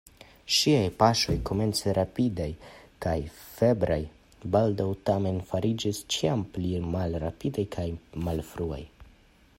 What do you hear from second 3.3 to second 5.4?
febraj, baldaŭ tamen